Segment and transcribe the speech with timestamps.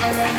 [0.00, 0.38] Oh.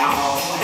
[0.00, 0.59] Your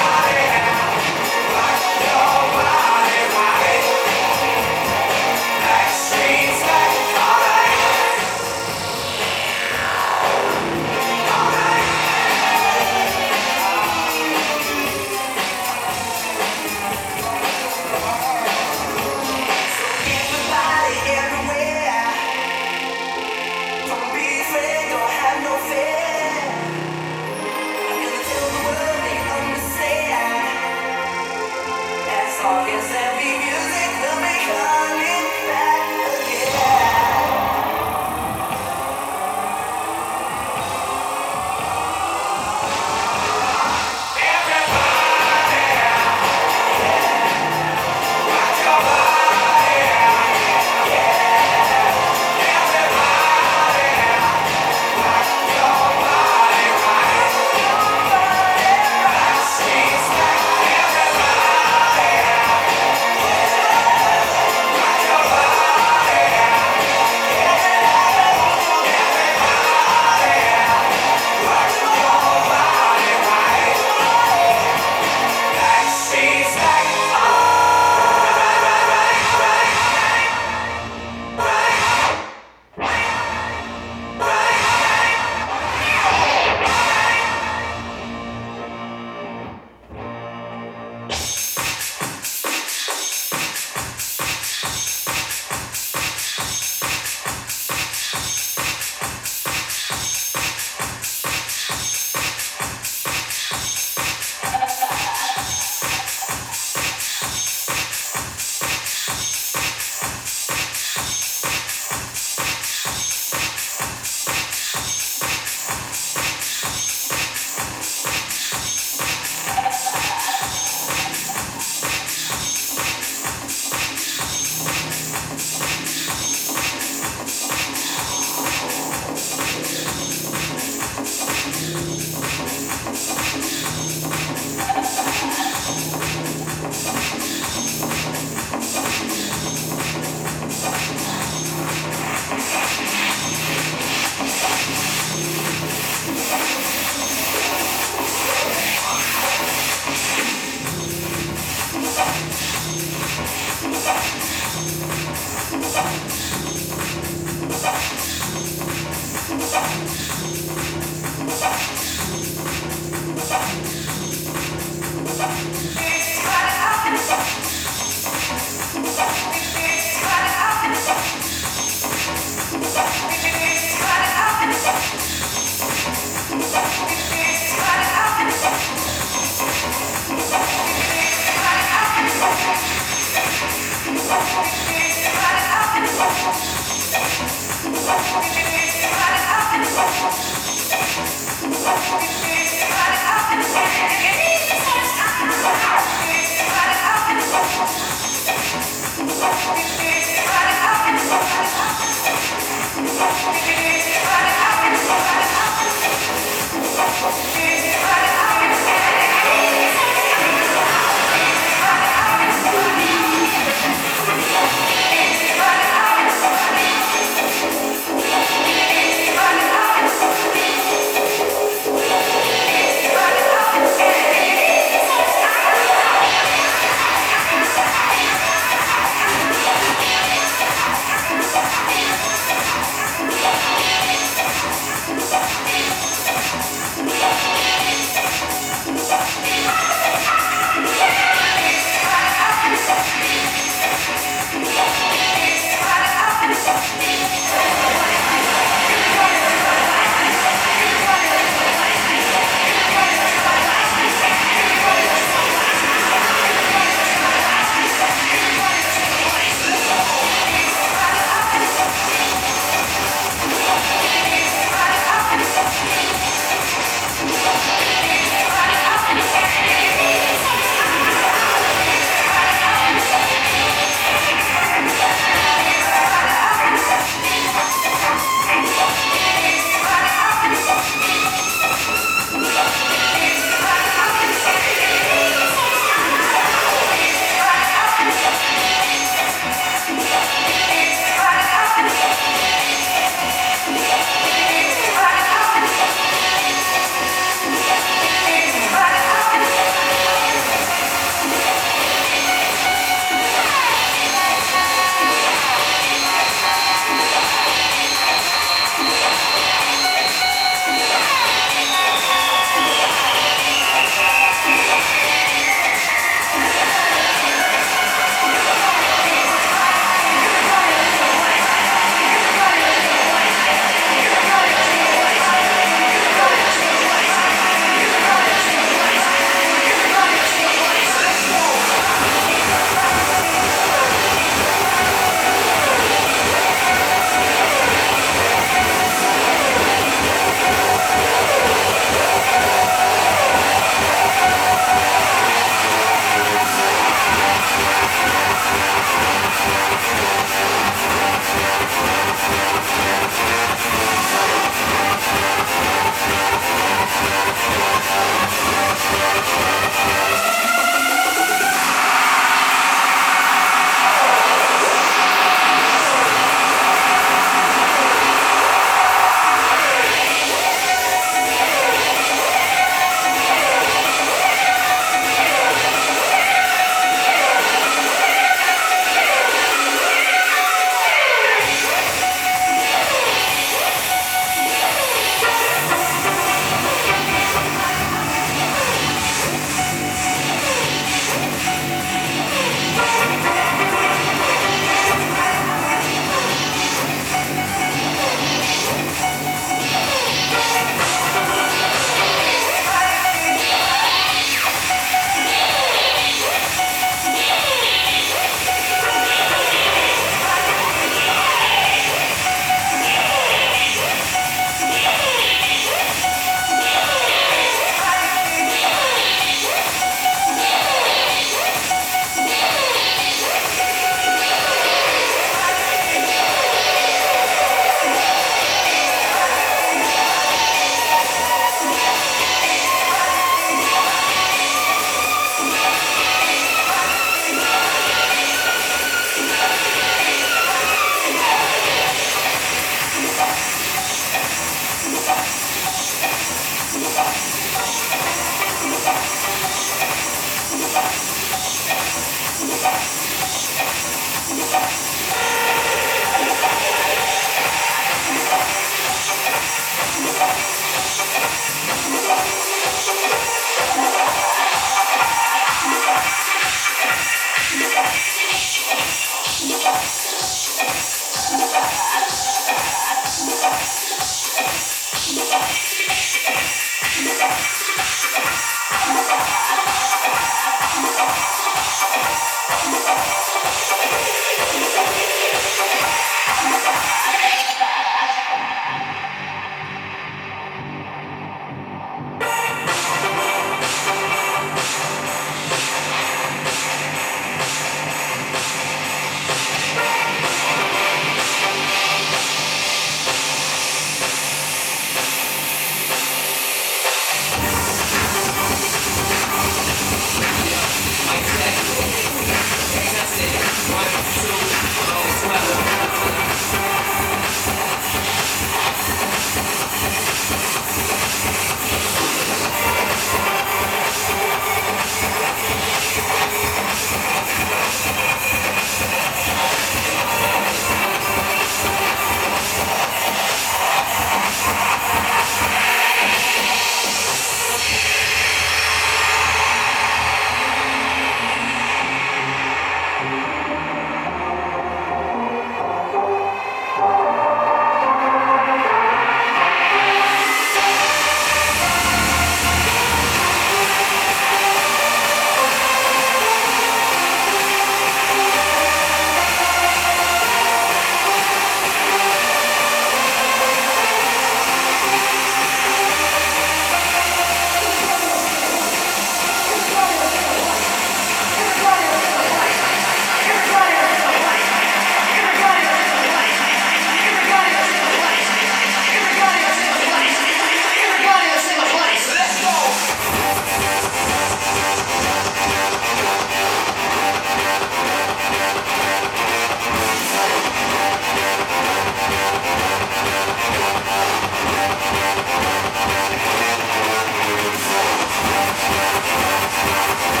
[599.70, 600.00] Yeah.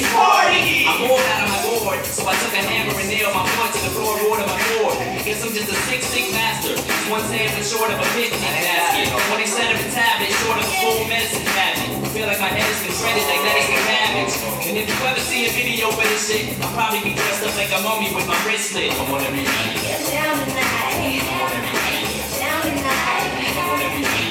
[0.00, 0.88] Rapid party!
[0.88, 3.72] I'm bored out of my board, so I took a hammer and nailed my point
[3.76, 4.96] to the floorboard of my board.
[5.28, 6.72] Guess I'm just a sick, sick master.
[7.12, 9.12] One sandwich short of a picnic basket.
[9.12, 12.00] 27 tablet short of a full medicine cabinet.
[12.16, 14.34] Feel like my head has been shredded like lettuce and cabbage.
[14.72, 17.52] And if you ever see a video for this shit, I'll probably be dressed up
[17.60, 18.96] like a mummy with my wrist slit.
[18.96, 19.84] I want everybody.
[19.84, 21.20] Get down tonight.
[21.20, 22.08] I want everybody.
[22.08, 23.28] Get down tonight.
[23.36, 24.16] I want everybody.
[24.16, 24.29] Get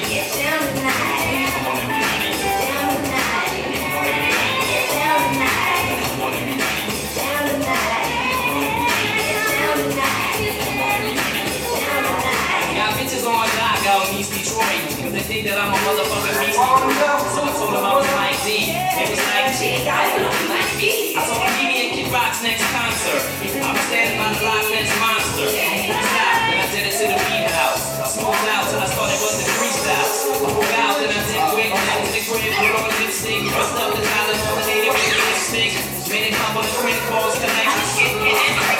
[15.30, 19.14] think that I'm a motherfucking beast So I told them I was Mike D It
[19.14, 23.22] was like G, guys, I I told them meet me at Kid Rock's next concert
[23.38, 27.18] I was standing by the Loch Ness Monster Stop, then I did it to the
[27.30, 31.22] beat house I smoked out till I started busting freestyles I broke out, then I
[31.22, 34.64] did quick Then to the crib, put on lipstick Dressed up the dollar on the
[34.66, 35.72] native with lipstick
[36.10, 38.79] Made a couple of quick balls, connection Get, get, get,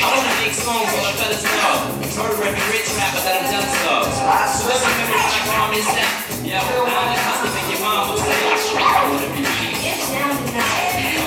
[0.00, 2.00] I wanna make songs all the fellas know.
[2.16, 4.08] Murder every rich rapper that I'm jealous of.
[4.56, 6.08] So let's remember when I call me set.
[6.40, 8.32] Yeah, well, I'm the custom and your mom will say.
[8.80, 9.68] I wanna be me.
[9.84, 10.32] I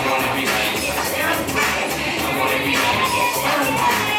[0.10, 0.90] wanna be me.
[0.90, 2.94] I wanna be me.
[3.14, 4.10] Get down tonight.
[4.10, 4.13] I